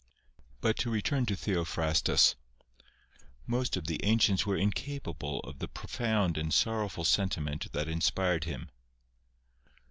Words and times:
But 0.61 0.77
to 0.79 0.89
return 0.89 1.27
to 1.27 1.35
Theophrastus. 1.35 2.33
Most 3.45 3.77
of 3.77 3.85
the 3.85 4.03
ancients 4.03 4.47
were 4.47 4.57
incapable 4.57 5.41
of 5.41 5.59
the 5.59 5.67
profound 5.67 6.39
and 6.39 6.51
sorrowful 6.51 7.05
sentiment 7.05 7.71
that 7.73 7.87
inspired 7.87 8.45
him. 8.45 8.71